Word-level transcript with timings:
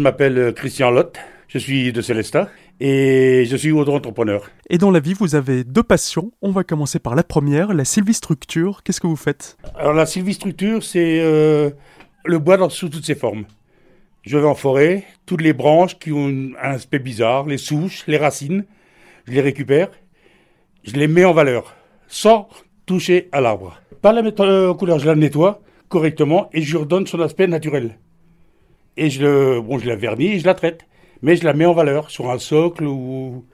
je 0.00 0.02
m'appelle 0.02 0.38
euh, 0.38 0.50
Christian 0.50 0.90
Lotte, 0.90 1.18
je 1.46 1.58
suis 1.58 1.92
de 1.92 2.00
Célestat 2.00 2.48
et 2.80 3.44
je 3.44 3.54
suis 3.54 3.70
auto-entrepreneur. 3.70 4.50
Et 4.70 4.78
dans 4.78 4.90
la 4.90 4.98
vie, 4.98 5.12
vous 5.12 5.34
avez 5.34 5.62
deux 5.62 5.82
passions. 5.82 6.32
On 6.40 6.52
va 6.52 6.64
commencer 6.64 6.98
par 6.98 7.14
la 7.14 7.22
première, 7.22 7.74
la 7.74 7.84
sylvistructure. 7.84 8.82
Qu'est-ce 8.82 8.98
que 9.02 9.06
vous 9.06 9.14
faites? 9.16 9.58
Alors 9.78 9.92
la 9.92 10.06
sylvistructure, 10.06 10.82
c'est 10.82 11.20
euh, 11.20 11.68
le 12.24 12.38
bois 12.38 12.56
dans, 12.56 12.70
sous 12.70 12.88
toutes 12.88 13.04
ses 13.04 13.14
formes. 13.14 13.44
Je 14.22 14.38
vais 14.38 14.46
en 14.46 14.54
forêt, 14.54 15.04
toutes 15.26 15.42
les 15.42 15.52
branches 15.52 15.98
qui 15.98 16.12
ont 16.12 16.28
un 16.28 16.70
aspect 16.70 16.98
bizarre, 16.98 17.44
les 17.44 17.58
souches, 17.58 18.04
les 18.06 18.16
racines, 18.16 18.64
je 19.26 19.32
les 19.32 19.42
récupère, 19.42 19.90
je 20.82 20.92
les 20.92 21.08
mets 21.08 21.26
en 21.26 21.34
valeur, 21.34 21.74
sans 22.08 22.48
toucher 22.86 23.28
à 23.32 23.42
l'arbre. 23.42 23.78
Pas 24.00 24.14
la 24.14 24.22
mettre 24.22 24.46
en 24.46 24.72
couleur, 24.72 24.98
je 24.98 25.06
la 25.06 25.14
nettoie 25.14 25.60
correctement 25.90 26.48
et 26.54 26.62
je 26.62 26.70
lui 26.70 26.78
redonne 26.78 27.06
son 27.06 27.20
aspect 27.20 27.46
naturel. 27.46 27.98
Et 29.00 29.08
je, 29.10 29.22
le, 29.22 29.60
bon, 29.62 29.78
je 29.78 29.86
la 29.88 29.96
vernis 29.96 30.32
et 30.34 30.38
je 30.38 30.44
la 30.46 30.54
traite. 30.54 30.86
Mais 31.22 31.34
je 31.36 31.44
la 31.44 31.54
mets 31.54 31.64
en 31.66 31.72
valeur 31.72 32.10
sur 32.10 32.30
un 32.30 32.38
socle 32.38 32.84
ou 32.84 33.44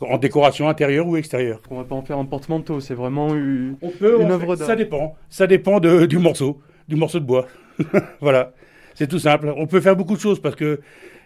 en 0.00 0.18
décoration 0.18 0.68
intérieure 0.68 1.06
ou 1.06 1.16
extérieure. 1.16 1.60
On 1.70 1.76
va 1.76 1.84
pas 1.84 1.94
en 1.94 2.02
faire 2.02 2.18
un 2.18 2.24
porte-manteau, 2.24 2.80
c'est 2.80 2.94
vraiment 2.94 3.34
une, 3.34 3.76
On 3.82 3.90
peut, 3.90 4.20
une 4.20 4.26
en 4.26 4.30
œuvre 4.30 4.56
d'art. 4.56 4.66
ça 4.66 4.76
dépend. 4.76 5.16
Ça 5.28 5.46
dépend 5.46 5.80
de- 5.80 6.06
du 6.06 6.18
morceau, 6.18 6.60
du 6.88 6.96
morceau 6.96 7.18
de 7.20 7.24
bois. 7.24 7.46
voilà, 8.20 8.52
c'est 8.94 9.06
tout 9.08 9.18
simple. 9.18 9.52
On 9.56 9.66
peut 9.66 9.80
faire 9.80 9.96
beaucoup 9.96 10.14
de 10.16 10.20
choses 10.20 10.40
parce 10.40 10.54
que 10.56 10.80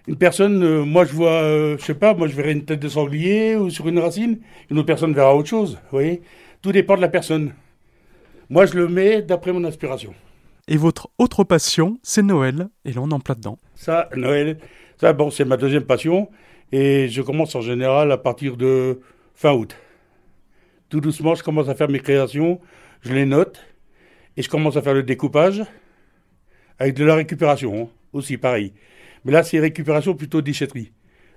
une 0.09 0.17
personne, 0.17 0.63
euh, 0.63 0.85
moi 0.85 1.05
je 1.05 1.13
vois, 1.13 1.43
euh, 1.43 1.77
je 1.79 1.85
sais 1.85 1.95
pas, 1.95 2.13
moi 2.15 2.27
je 2.29 2.35
verrai 2.35 2.53
une 2.53 2.65
tête 2.65 2.81
de 2.81 2.89
sanglier 2.89 3.57
ou 3.57 3.71
sur 3.71 3.89
une 3.89 3.99
racine, 3.99 4.39
une 4.71 4.79
autre 4.79 4.87
personne 4.87 5.13
verra 5.15 5.35
autre 5.37 5.49
chose. 5.49 5.75
Vous 5.91 5.99
voyez, 5.99 6.23
tout 6.63 6.73
dépend 6.73 6.97
de 6.97 7.03
la 7.03 7.09
personne. 7.09 7.53
Moi 8.51 8.67
je 8.67 8.75
le 8.75 8.89
mets 8.89 9.23
d'après 9.23 9.53
mon 9.53 9.65
inspiration. 9.65 10.13
Et 10.73 10.79
votre 10.79 11.11
autre 11.19 11.45
passion, 11.45 11.99
c'est 12.03 12.23
Noël. 12.23 12.71
Et 12.87 12.95
là, 12.95 13.03
on 13.03 13.11
en 13.11 13.21
plein 13.21 13.35
dedans. 13.35 13.59
Ça, 13.75 14.09
Noël, 14.17 14.57
ça 14.99 15.13
bon, 15.13 15.29
c'est 15.29 15.45
ma 15.45 15.59
deuxième 15.59 15.85
passion 15.85 16.31
et 16.73 17.11
je 17.11 17.21
commence 17.21 17.55
en 17.55 17.61
général 17.61 18.11
à 18.11 18.17
partir 18.17 18.57
de 18.57 19.01
fin 19.35 19.53
août. 19.53 19.77
Tout 20.89 21.03
doucement, 21.03 21.35
je 21.35 21.43
commence 21.43 21.69
à 21.69 21.75
faire 21.75 21.91
mes 21.91 22.01
créations, 22.01 22.59
je 23.03 23.13
les 23.13 23.27
note 23.27 23.61
et 24.39 24.43
je 24.43 24.49
commence 24.49 24.79
à 24.79 24.81
faire 24.81 24.95
le 24.95 25.03
découpage 25.03 25.63
avec 26.79 26.95
de 26.95 27.05
la 27.05 27.17
récupération 27.17 27.83
hein, 27.83 27.89
aussi, 28.15 28.39
pareil. 28.39 28.73
Mais 29.27 29.33
là, 29.33 29.43
c'est 29.43 29.61
récupération 29.61 30.15
plutôt 30.15 30.41
déchetterie. 30.41 30.91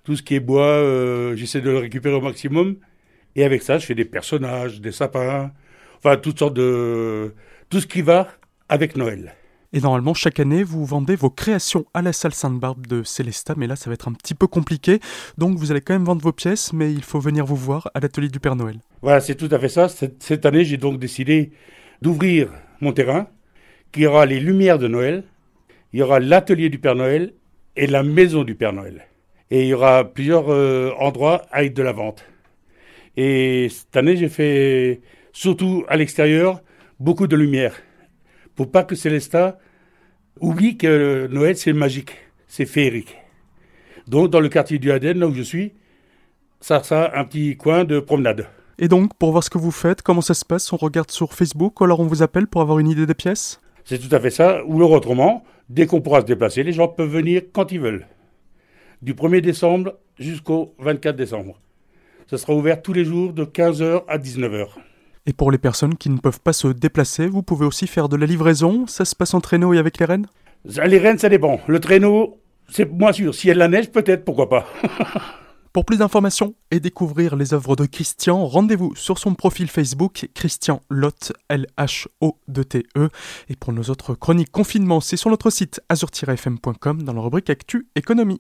Tout 0.05 0.15
ce 0.15 0.23
qui 0.23 0.35
est 0.35 0.39
bois, 0.39 0.63
euh, 0.63 1.35
j'essaie 1.35 1.59
de 1.59 1.71
le 1.71 1.79
récupérer 1.79 2.15
au 2.15 2.21
maximum 2.21 2.77
et 3.35 3.43
avec 3.43 3.63
ça, 3.63 3.79
je 3.79 3.85
fais 3.85 3.95
des 3.95 4.05
personnages, 4.05 4.79
des 4.79 4.93
sapins, 4.93 5.51
enfin 5.97 6.15
toutes 6.15 6.39
sortes 6.39 6.53
de 6.53 7.35
tout 7.69 7.81
ce 7.81 7.87
qui 7.87 8.01
va 8.01 8.29
avec 8.69 8.95
Noël. 8.95 9.35
Et 9.73 9.81
normalement, 9.81 10.13
chaque 10.13 10.39
année, 10.39 10.63
vous 10.63 10.85
vendez 10.85 11.15
vos 11.15 11.29
créations 11.29 11.85
à 11.93 12.01
la 12.01 12.13
salle 12.13 12.33
Sainte-Barbe 12.33 12.87
de 12.87 13.03
Célestat, 13.03 13.55
mais 13.57 13.67
là, 13.67 13.75
ça 13.75 13.89
va 13.89 13.93
être 13.95 14.07
un 14.07 14.13
petit 14.13 14.33
peu 14.33 14.47
compliqué. 14.47 14.99
Donc, 15.37 15.57
vous 15.57 15.71
allez 15.71 15.81
quand 15.81 15.93
même 15.93 16.05
vendre 16.05 16.21
vos 16.21 16.31
pièces, 16.31 16.71
mais 16.71 16.93
il 16.93 17.03
faut 17.03 17.19
venir 17.19 17.45
vous 17.45 17.57
voir 17.57 17.89
à 17.93 17.99
l'atelier 17.99 18.29
du 18.29 18.39
Père 18.39 18.55
Noël. 18.55 18.77
Voilà, 19.01 19.19
c'est 19.19 19.35
tout 19.35 19.49
à 19.51 19.59
fait 19.59 19.67
ça. 19.67 19.89
Cette, 19.89 20.23
cette 20.23 20.45
année, 20.45 20.63
j'ai 20.63 20.77
donc 20.77 20.97
décidé 20.97 21.51
d'ouvrir 22.01 22.49
mon 22.79 22.93
terrain, 22.93 23.27
qui 23.91 24.05
aura 24.05 24.25
les 24.25 24.39
lumières 24.39 24.79
de 24.79 24.87
Noël, 24.87 25.23
il 25.93 25.99
y 25.99 26.01
aura 26.01 26.19
l'atelier 26.19 26.69
du 26.69 26.79
Père 26.79 26.95
Noël 26.95 27.33
et 27.75 27.87
la 27.87 28.03
maison 28.03 28.43
du 28.43 28.55
Père 28.55 28.73
Noël. 28.73 29.07
Et 29.51 29.63
il 29.63 29.67
y 29.67 29.73
aura 29.73 30.03
plusieurs 30.03 30.49
euh, 30.49 30.91
endroits 30.99 31.45
avec 31.51 31.73
de 31.73 31.83
la 31.83 31.91
vente. 31.91 32.25
Et 33.17 33.67
cette 33.69 33.95
année, 33.95 34.17
j'ai 34.17 34.29
fait, 34.29 35.01
surtout 35.31 35.85
à 35.87 35.97
l'extérieur, 35.97 36.61
beaucoup 36.99 37.27
de 37.27 37.35
lumière. 37.35 37.75
Pour 38.55 38.71
pas 38.71 38.83
que 38.83 38.95
Célestat 38.95 39.57
oublie 40.39 40.77
que 40.77 41.27
Noël, 41.27 41.57
c'est 41.57 41.73
magique, 41.73 42.11
c'est 42.47 42.65
féerique. 42.65 43.15
Donc, 44.07 44.29
dans 44.29 44.39
le 44.39 44.49
quartier 44.49 44.79
du 44.79 44.91
Haden, 44.91 45.19
là 45.19 45.27
où 45.27 45.33
je 45.33 45.41
suis, 45.41 45.73
ça 46.61 46.81
sera 46.83 47.17
un 47.17 47.25
petit 47.25 47.57
coin 47.57 47.83
de 47.83 47.99
promenade. 47.99 48.47
Et 48.77 48.87
donc, 48.87 49.15
pour 49.17 49.31
voir 49.31 49.43
ce 49.43 49.49
que 49.49 49.57
vous 49.57 49.71
faites, 49.71 50.01
comment 50.01 50.21
ça 50.21 50.33
se 50.33 50.45
passe, 50.45 50.71
on 50.73 50.77
regarde 50.77 51.11
sur 51.11 51.33
Facebook, 51.33 51.79
ou 51.79 51.85
alors 51.85 51.99
on 51.99 52.05
vous 52.05 52.23
appelle 52.23 52.47
pour 52.47 52.61
avoir 52.61 52.79
une 52.79 52.89
idée 52.89 53.05
des 53.05 53.13
pièces? 53.13 53.61
C'est 53.83 53.99
tout 53.99 54.13
à 54.13 54.19
fait 54.19 54.31
ça. 54.31 54.63
Ou 54.65 54.77
alors 54.77 54.91
autrement, 54.91 55.43
dès 55.69 55.85
qu'on 55.85 56.01
pourra 56.01 56.21
se 56.21 56.25
déplacer, 56.25 56.63
les 56.63 56.73
gens 56.73 56.87
peuvent 56.87 57.09
venir 57.09 57.43
quand 57.53 57.71
ils 57.71 57.79
veulent. 57.79 58.07
Du 59.01 59.13
1er 59.13 59.41
décembre 59.41 59.93
jusqu'au 60.17 60.73
24 60.79 61.15
décembre. 61.15 61.59
Ça 62.27 62.37
sera 62.37 62.53
ouvert 62.53 62.81
tous 62.81 62.93
les 62.93 63.05
jours 63.05 63.33
de 63.33 63.45
15h 63.45 64.03
à 64.07 64.17
19h. 64.17 64.67
Et 65.27 65.33
pour 65.33 65.51
les 65.51 65.57
personnes 65.57 65.95
qui 65.95 66.09
ne 66.09 66.17
peuvent 66.17 66.39
pas 66.39 66.53
se 66.53 66.67
déplacer, 66.67 67.27
vous 67.27 67.41
pouvez 67.41 67.65
aussi 67.65 67.87
faire 67.87 68.09
de 68.09 68.15
la 68.15 68.25
livraison. 68.25 68.85
Ça 68.87 69.05
se 69.05 69.15
passe 69.15 69.33
en 69.33 69.41
traîneau 69.41 69.73
et 69.73 69.79
avec 69.79 69.97
les 69.97 70.05
rennes? 70.05 70.27
Les 70.65 70.99
rennes, 70.99 71.17
ça 71.17 71.29
dépend. 71.29 71.59
Le 71.67 71.79
traîneau, 71.79 72.37
c'est 72.69 72.91
moins 72.91 73.11
sûr. 73.11 73.33
S'il 73.33 73.47
y 73.47 73.51
a 73.51 73.53
de 73.55 73.59
la 73.59 73.67
neige, 73.67 73.91
peut-être, 73.91 74.23
pourquoi 74.23 74.49
pas. 74.49 74.67
Pour 75.73 75.83
plus 75.83 75.97
d'informations 75.97 76.55
et 76.71 76.79
découvrir 76.79 77.35
les 77.35 77.53
œuvres 77.53 77.75
de 77.75 77.85
Christian, 77.85 78.45
rendez-vous 78.45 78.95
sur 78.95 79.17
son 79.17 79.33
profil 79.33 79.67
Facebook 79.67 80.29
Christian 80.33 80.81
Lotte, 80.89 81.33
L-H-O-T-E. 81.49 83.09
Et 83.49 83.55
pour 83.57 83.73
nos 83.73 83.83
autres 83.83 84.15
chroniques 84.15 84.51
confinement, 84.51 85.01
c'est 85.01 85.17
sur 85.17 85.29
notre 85.29 85.49
site 85.49 85.81
azur-fm.com 85.89 87.03
dans 87.03 87.11
la 87.11 87.19
rubrique 87.19 87.49
Actu 87.49 87.87
Économie. 87.97 88.39